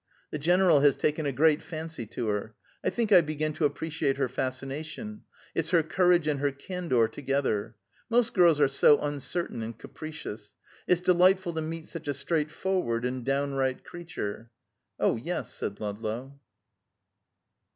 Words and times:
The 0.31 0.39
general 0.39 0.79
has 0.79 0.97
taken 0.97 1.27
a 1.27 1.31
great 1.31 1.61
fancy 1.61 2.07
to 2.07 2.25
her. 2.29 2.55
I 2.83 2.89
think 2.89 3.11
I 3.11 3.21
begin 3.21 3.53
to 3.53 3.65
appreciate 3.65 4.17
her 4.17 4.27
fascination; 4.27 5.21
it's 5.53 5.69
her 5.69 5.83
courage 5.83 6.27
and 6.27 6.39
her 6.39 6.51
candor 6.51 7.07
together. 7.07 7.75
Most 8.09 8.33
girls 8.33 8.59
are 8.59 8.67
so 8.67 8.99
uncertain 8.99 9.61
and 9.61 9.77
capricious. 9.77 10.55
It's 10.87 11.01
delightful 11.01 11.53
to 11.53 11.61
meet 11.61 11.85
such 11.87 12.07
a 12.07 12.15
straightforward 12.15 13.05
and 13.05 13.23
downright 13.23 13.83
creature." 13.83 14.49
"Oh, 14.99 15.17
yes," 15.17 15.53
said 15.53 15.79
Ludlow. 15.79 16.39